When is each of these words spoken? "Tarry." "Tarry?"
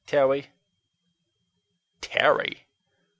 "Tarry." 0.07 0.49
"Tarry?" 2.01 2.65